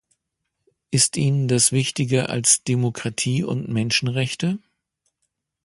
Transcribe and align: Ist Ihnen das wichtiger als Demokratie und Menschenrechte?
Ist 0.89 1.15
Ihnen 1.15 1.47
das 1.47 1.71
wichtiger 1.71 2.31
als 2.31 2.63
Demokratie 2.63 3.43
und 3.43 3.67
Menschenrechte? 3.69 4.57